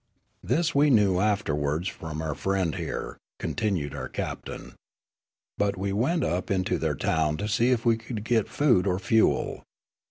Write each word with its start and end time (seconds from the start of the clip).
"This 0.51 0.73
we 0.73 0.89
knew 0.89 1.19
afterwards 1.19 1.87
from 1.87 2.23
our 2.23 2.33
friend 2.33 2.73
here," 2.73 3.19
continued 3.37 3.93
our 3.93 4.09
captain." 4.09 4.73
But 5.59 5.77
we 5.77 5.93
went 5.93 6.23
up 6.23 6.49
into 6.49 6.79
their 6.79 6.95
town 6.95 7.37
to 7.37 7.47
see 7.47 7.69
if 7.69 7.85
we 7.85 7.97
could 7.97 8.23
get 8.23 8.47
food 8.49 8.87
or 8.87 8.97
fuel. 8.97 9.61